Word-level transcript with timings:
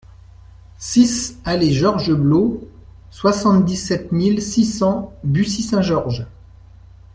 six 0.79 1.35
allée 1.45 1.71
Georges 1.71 2.11
Blot, 2.15 2.67
soixante-dix-sept 3.11 4.11
mille 4.11 4.41
six 4.41 4.65
cents 4.65 5.13
Bussy-Saint-Georges 5.23 6.25